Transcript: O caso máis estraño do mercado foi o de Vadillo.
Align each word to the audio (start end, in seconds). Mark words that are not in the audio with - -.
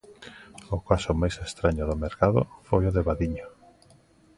O 0.75 0.77
caso 0.89 1.11
máis 1.21 1.35
estraño 1.47 1.83
do 1.89 1.99
mercado 2.05 2.41
foi 2.67 2.83
o 2.89 2.93
de 2.95 3.05
Vadillo. 3.07 3.47